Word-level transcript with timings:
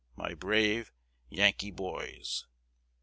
My 0.15 0.33
brave 0.33 0.91
Yankee 1.29 1.69
boys. 1.69 2.47